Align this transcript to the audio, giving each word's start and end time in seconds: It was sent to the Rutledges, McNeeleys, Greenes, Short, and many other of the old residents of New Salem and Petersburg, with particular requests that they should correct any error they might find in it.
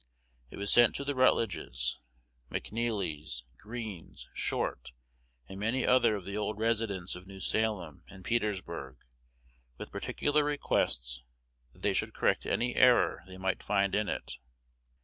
It 0.49 0.57
was 0.57 0.71
sent 0.73 0.95
to 0.95 1.03
the 1.03 1.13
Rutledges, 1.13 1.99
McNeeleys, 2.49 3.43
Greenes, 3.59 4.31
Short, 4.33 4.93
and 5.47 5.59
many 5.59 5.85
other 5.85 6.15
of 6.15 6.25
the 6.25 6.35
old 6.35 6.57
residents 6.57 7.15
of 7.15 7.27
New 7.27 7.39
Salem 7.39 8.01
and 8.09 8.25
Petersburg, 8.25 8.97
with 9.77 9.91
particular 9.91 10.43
requests 10.43 11.21
that 11.73 11.83
they 11.83 11.93
should 11.93 12.15
correct 12.15 12.47
any 12.47 12.75
error 12.75 13.21
they 13.27 13.37
might 13.37 13.61
find 13.61 13.93
in 13.93 14.09
it. 14.09 14.39